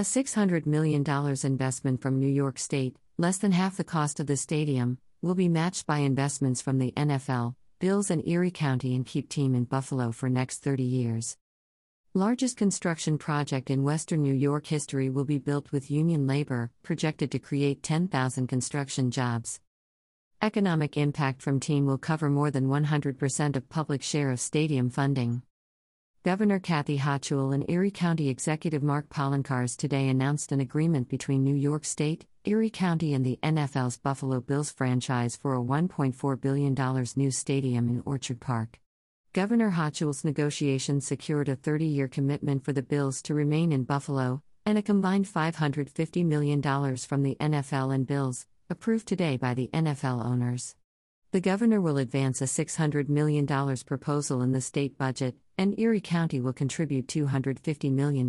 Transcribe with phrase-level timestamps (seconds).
[0.00, 1.04] A $600 million
[1.44, 5.46] investment from New York State, less than half the cost of the stadium, will be
[5.46, 10.10] matched by investments from the NFL, Bills, and Erie County and keep team in Buffalo
[10.10, 11.36] for next 30 years.
[12.14, 17.30] Largest construction project in Western New York history will be built with union labor, projected
[17.32, 19.60] to create 10,000 construction jobs.
[20.40, 25.42] Economic impact from team will cover more than 100% of public share of stadium funding.
[26.22, 31.54] Governor Kathy Hochul and Erie County Executive Mark Poloncarz today announced an agreement between New
[31.54, 37.30] York State, Erie County, and the NFL's Buffalo Bills franchise for a $1.4 billion new
[37.30, 38.78] stadium in Orchard Park.
[39.32, 44.42] Governor Hochul's negotiations secured a 30 year commitment for the Bills to remain in Buffalo,
[44.66, 46.60] and a combined $550 million
[46.98, 50.76] from the NFL and Bills, approved today by the NFL owners.
[51.32, 56.40] The governor will advance a $600 million proposal in the state budget, and Erie County
[56.40, 58.28] will contribute $250 million.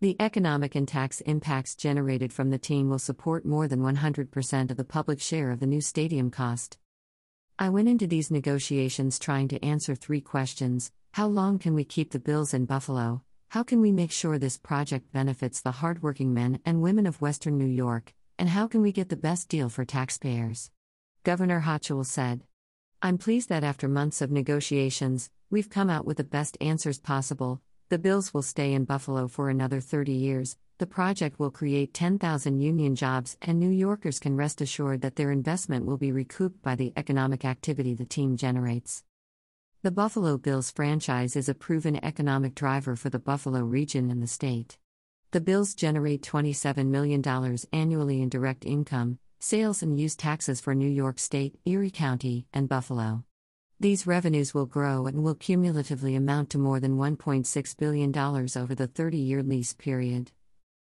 [0.00, 4.76] The economic and tax impacts generated from the team will support more than 100% of
[4.76, 6.78] the public share of the new stadium cost.
[7.58, 12.12] I went into these negotiations trying to answer three questions How long can we keep
[12.12, 13.22] the bills in Buffalo?
[13.48, 17.58] How can we make sure this project benefits the hardworking men and women of Western
[17.58, 18.14] New York?
[18.38, 20.70] And how can we get the best deal for taxpayers?
[21.22, 22.44] Governor Hochul said.
[23.02, 27.60] I'm pleased that after months of negotiations, we've come out with the best answers possible.
[27.90, 32.62] The bills will stay in Buffalo for another 30 years, the project will create 10,000
[32.62, 36.74] union jobs, and New Yorkers can rest assured that their investment will be recouped by
[36.74, 39.04] the economic activity the team generates.
[39.82, 44.26] The Buffalo Bills franchise is a proven economic driver for the Buffalo region and the
[44.26, 44.78] state.
[45.32, 47.22] The Bills generate $27 million
[47.74, 52.68] annually in direct income, sales, and use taxes for New York State, Erie County, and
[52.68, 53.24] Buffalo.
[53.80, 58.86] These revenues will grow and will cumulatively amount to more than $1.6 billion over the
[58.86, 60.30] 30 year lease period.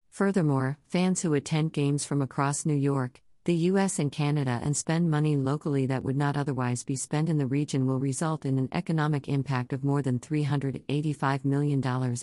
[0.08, 5.10] Furthermore, fans who attend games from across New York, the US, and Canada and spend
[5.10, 8.68] money locally that would not otherwise be spent in the region will result in an
[8.72, 11.82] economic impact of more than $385 million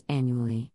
[0.09, 0.71] annually.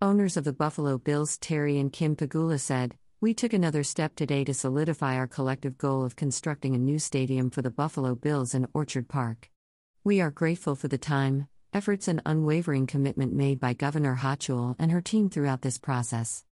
[0.00, 4.44] Owners of the Buffalo Bills Terry and Kim Pegula said, We took another step today
[4.44, 8.68] to solidify our collective goal of constructing a new stadium for the Buffalo Bills in
[8.72, 9.50] Orchard Park.
[10.04, 14.92] We are grateful for the time, efforts, and unwavering commitment made by Governor Hochul and
[14.92, 16.44] her team throughout this process.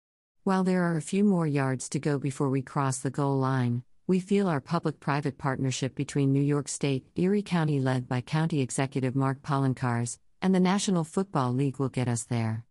[0.44, 3.84] While there are a few more yards to go before we cross the goal line,
[4.08, 8.62] we feel our public private partnership between New York State, Erie County, led by County
[8.62, 12.66] Executive Mark Poloncarz, and the National Football League will get us there.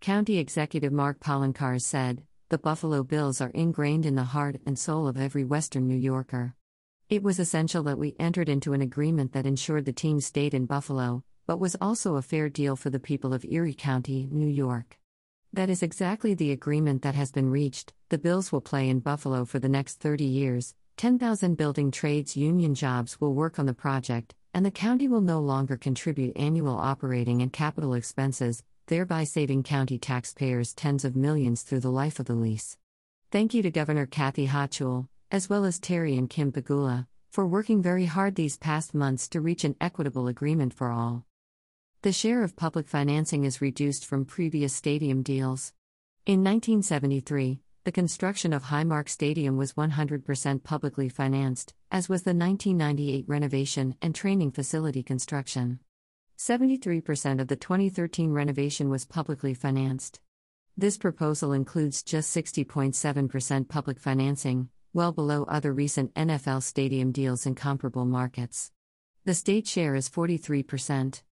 [0.00, 5.08] County Executive Mark Poloncarz said, The Buffalo Bills are ingrained in the heart and soul
[5.08, 6.54] of every Western New Yorker.
[7.08, 10.66] It was essential that we entered into an agreement that ensured the team stayed in
[10.66, 14.98] Buffalo, but was also a fair deal for the people of Erie County, New York.
[15.54, 17.94] That is exactly the agreement that has been reached.
[18.10, 20.74] The Bills will play in Buffalo for the next 30 years.
[20.98, 25.40] 10,000 building trades union jobs will work on the project, and the county will no
[25.40, 31.80] longer contribute annual operating and capital expenses, thereby saving county taxpayers tens of millions through
[31.80, 32.76] the life of the lease.
[33.30, 37.80] Thank you to Governor Kathy Hochul, as well as Terry and Kim Pegula, for working
[37.80, 41.24] very hard these past months to reach an equitable agreement for all.
[42.02, 45.72] The share of public financing is reduced from previous stadium deals.
[46.26, 53.24] In 1973, the construction of Highmark Stadium was 100% publicly financed, as was the 1998
[53.26, 55.80] renovation and training facility construction.
[56.42, 60.18] 73% of the 2013 renovation was publicly financed.
[60.76, 67.54] This proposal includes just 60.7% public financing, well below other recent NFL stadium deals in
[67.54, 68.72] comparable markets.
[69.24, 71.22] The state share is 43%.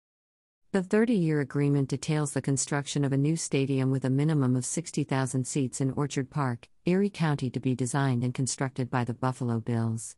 [0.71, 4.65] The 30 year agreement details the construction of a new stadium with a minimum of
[4.65, 9.59] 60,000 seats in Orchard Park, Erie County to be designed and constructed by the Buffalo
[9.59, 10.15] Bills.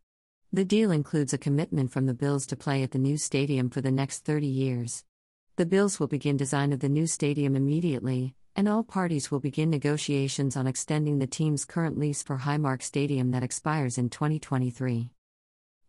[0.54, 3.80] The deal includes a commitment from the Bills to play at the new stadium for
[3.80, 5.02] the next 30 years.
[5.56, 9.70] The Bills will begin design of the new stadium immediately, and all parties will begin
[9.70, 15.08] negotiations on extending the team's current lease for Highmark Stadium that expires in 2023.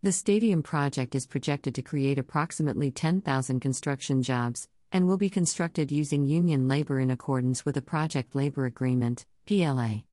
[0.01, 5.91] The stadium project is projected to create approximately 10,000 construction jobs and will be constructed
[5.91, 10.03] using union labor in accordance with a Project Labor Agreement (PLA).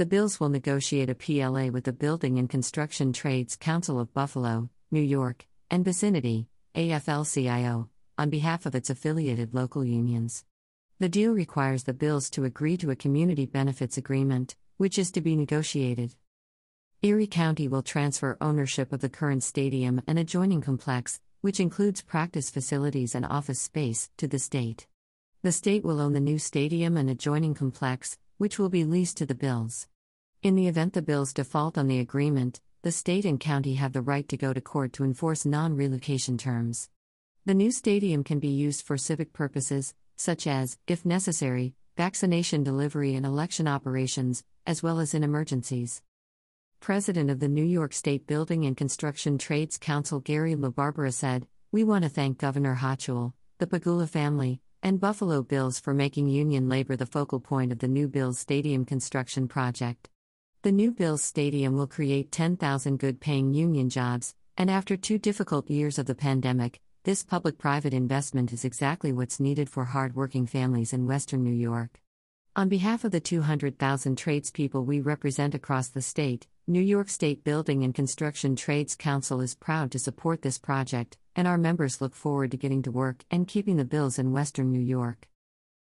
[0.00, 4.70] The bills will negotiate a PLA with the Building and Construction Trades Council of Buffalo,
[4.90, 10.46] New York, and vicinity (AFL-CIO) on behalf of its affiliated local unions.
[11.00, 15.20] The deal requires the bills to agree to a community benefits agreement, which is to
[15.20, 16.14] be negotiated.
[17.02, 22.48] Erie County will transfer ownership of the current stadium and adjoining complex, which includes practice
[22.48, 24.86] facilities and office space, to the state.
[25.42, 29.26] The state will own the new stadium and adjoining complex, which will be leased to
[29.26, 29.86] the Bills.
[30.42, 34.00] In the event the Bills default on the agreement, the state and county have the
[34.00, 36.88] right to go to court to enforce non relocation terms.
[37.44, 43.14] The new stadium can be used for civic purposes, such as, if necessary, vaccination delivery
[43.14, 46.00] and election operations, as well as in emergencies.
[46.80, 51.84] President of the New York State Building and Construction Trades Council Gary LaBarbera said, We
[51.84, 56.96] want to thank Governor Hochul, the Pegula family, and Buffalo Bills for making union labor
[56.96, 60.08] the focal point of the new Bills Stadium construction project.
[60.62, 65.68] The new Bills Stadium will create 10,000 good paying union jobs, and after two difficult
[65.70, 70.46] years of the pandemic, this public private investment is exactly what's needed for hard working
[70.46, 72.00] families in Western New York.
[72.56, 77.82] On behalf of the 200,000 tradespeople we represent across the state, New York State Building
[77.82, 82.52] and Construction Trades Council is proud to support this project, and our members look forward
[82.52, 85.26] to getting to work and keeping the bills in Western New York.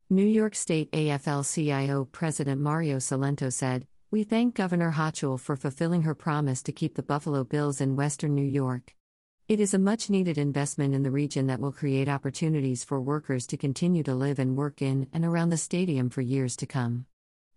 [0.09, 6.03] New York State AFL CIO President Mario Cilento said, We thank Governor Hochul for fulfilling
[6.03, 8.95] her promise to keep the Buffalo Bills in Western New York.
[9.49, 13.45] It is a much needed investment in the region that will create opportunities for workers
[13.47, 17.07] to continue to live and work in and around the stadium for years to come.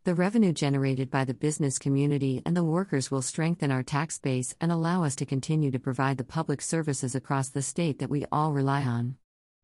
[0.04, 4.54] The revenue generated by the business community and the workers will strengthen our tax base
[4.60, 8.26] and allow us to continue to provide the public services across the state that we
[8.30, 9.16] all rely on.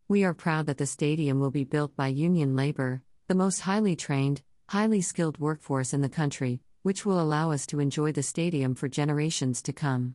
[0.09, 3.95] We are proud that the stadium will be built by union labor, the most highly
[3.97, 4.41] trained,
[4.71, 8.89] highly skilled workforce in the country, which will allow us to enjoy the stadium for
[8.89, 10.15] generations to come.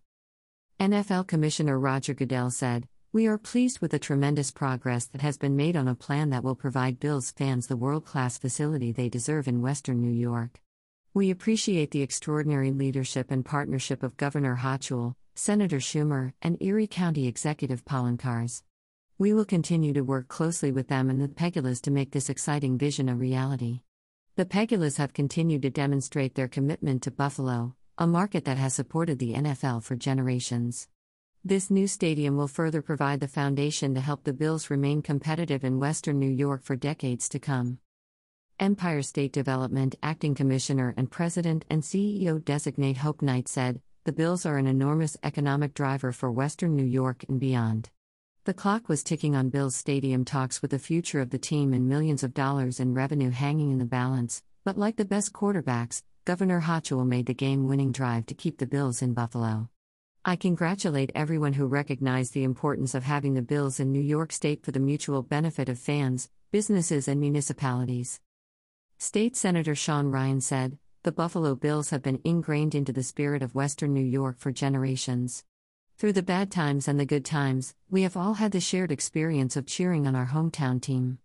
[0.80, 5.56] NFL Commissioner Roger Goodell said, we are pleased with the tremendous progress that has been
[5.56, 9.48] made on a plan that will provide Bills fans the world class facility they deserve
[9.48, 10.60] in Western New York.
[11.14, 17.26] We appreciate the extraordinary leadership and partnership of Governor Hochul, Senator Schumer, and Erie County
[17.26, 18.64] Executive Poloncarz.
[19.18, 22.78] We will continue to work closely with them and the Pegulas to make this exciting
[22.78, 23.80] vision a reality.
[24.36, 29.20] The Pegulas have continued to demonstrate their commitment to Buffalo, a market that has supported
[29.20, 30.90] the NFL for generations.
[31.48, 35.80] This new stadium will further provide the foundation to help the Bills remain competitive in
[35.80, 37.78] Western New York for decades to come.
[38.60, 44.48] Empire State Development Acting Commissioner and President and CEO designate Hope Knight said, The Bills
[44.48, 47.92] are an enormous economic driver for Western New York and beyond.
[48.46, 51.88] The clock was ticking on Bills Stadium talks with the future of the team and
[51.88, 56.62] millions of dollars in revenue hanging in the balance, but like the best quarterbacks, Governor
[56.62, 59.70] Hochul made the game winning drive to keep the Bills in Buffalo.
[60.28, 64.66] I congratulate everyone who recognized the importance of having the bills in New York State
[64.66, 68.20] for the mutual benefit of fans, businesses, and municipalities.
[68.98, 73.54] State Senator Sean Ryan said, The Buffalo Bills have been ingrained into the spirit of
[73.54, 75.44] Western New York for generations.
[76.00, 79.56] Through the bad times and the good times, we have all had the shared experience
[79.56, 81.20] of cheering on our hometown team.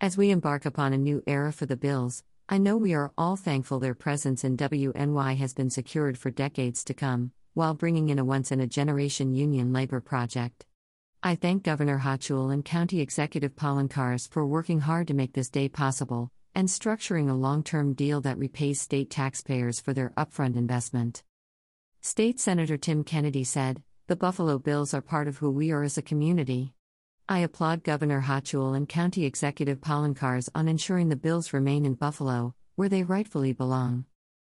[0.00, 3.36] As we embark upon a new era for the Bills, I know we are all
[3.36, 8.18] thankful their presence in WNY has been secured for decades to come while bringing in
[8.18, 10.66] a once in a generation union labor project.
[11.22, 15.68] I thank Governor Hochul and County Executive Poloncarz for working hard to make this day
[15.68, 21.22] possible and structuring a long term deal that repays state taxpayers for their upfront investment.
[22.00, 25.98] State Senator Tim Kennedy said, The Buffalo Bills are part of who we are as
[25.98, 26.72] a community.
[27.28, 32.54] I applaud Governor Hochul and County Executive Poloncarz on ensuring the Bills remain in Buffalo,
[32.74, 34.06] where they rightfully belong.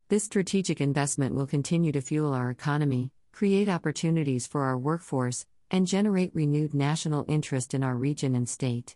[0.08, 5.84] This strategic investment will continue to fuel our economy, create opportunities for our workforce, and
[5.84, 8.94] generate renewed national interest in our region and state.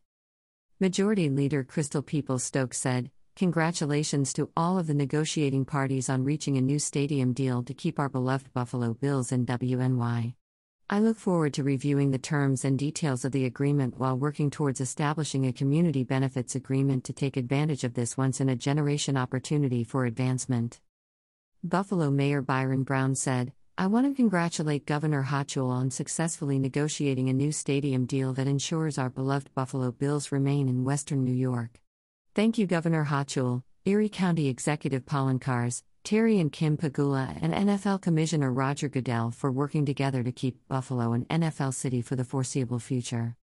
[0.78, 6.56] Majority Leader Crystal Peoples Stokes said, Congratulations to all of the negotiating parties on reaching
[6.56, 10.34] a new stadium deal to keep our beloved Buffalo Bills in WNY.
[10.88, 14.80] I look forward to reviewing the terms and details of the agreement while working towards
[14.80, 19.82] establishing a community benefits agreement to take advantage of this once in a generation opportunity
[19.82, 20.78] for advancement.
[21.62, 27.34] Buffalo Mayor Byron Brown said, I want to congratulate Governor Hochul on successfully negotiating a
[27.34, 31.78] new stadium deal that ensures our beloved Buffalo Bills remain in Western New York.
[32.34, 38.50] Thank you, Governor Hochul, Erie County Executive Poloncarz, Terry and Kim Pegula, and NFL Commissioner
[38.50, 43.36] Roger Goodell for working together to keep Buffalo an NFL city for the foreseeable future.